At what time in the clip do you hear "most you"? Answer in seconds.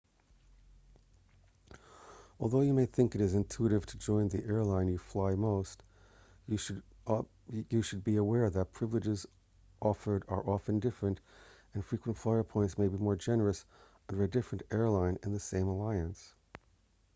5.35-6.57